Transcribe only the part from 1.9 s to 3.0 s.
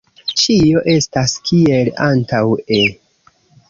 antaŭe.